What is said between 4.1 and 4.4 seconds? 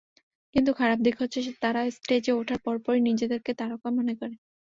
করে।